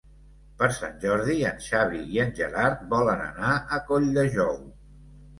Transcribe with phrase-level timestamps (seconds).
[0.59, 4.57] Per Sant Jordi en Xavi i en Gerard volen anar a Colldejou.